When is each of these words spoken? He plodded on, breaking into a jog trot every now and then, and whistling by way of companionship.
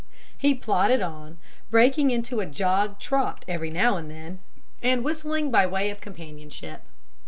He 0.35 0.55
plodded 0.55 1.03
on, 1.03 1.37
breaking 1.69 2.09
into 2.09 2.39
a 2.39 2.47
jog 2.47 2.97
trot 2.97 3.45
every 3.47 3.69
now 3.69 3.97
and 3.97 4.09
then, 4.09 4.39
and 4.81 5.03
whistling 5.03 5.51
by 5.51 5.67
way 5.67 5.91
of 5.91 6.01
companionship. 6.01 6.81